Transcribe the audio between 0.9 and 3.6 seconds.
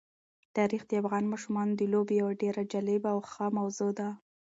افغان ماشومانو د لوبو یوه ډېره جالبه او ښه